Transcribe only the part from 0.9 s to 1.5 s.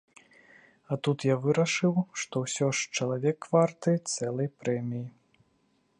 А тут я